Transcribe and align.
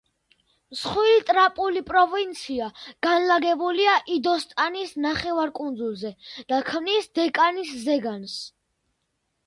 მსხვილი 0.75 1.19
ტრაპული 1.27 1.83
პროვინცია 1.89 2.69
განლაგებულია 3.07 3.95
ინდოსტანის 4.17 4.97
ნახევარკუნძულზე 5.09 6.15
და 6.55 6.65
ქმნის 6.75 7.15
დეკანის 7.21 7.79
ზეგანს. 7.89 8.45